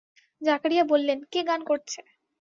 জাকারিয়া 0.41 0.83
বললেন, 0.83 1.19
কে 1.31 1.41
গান 1.49 1.61
করছে? 1.65 1.99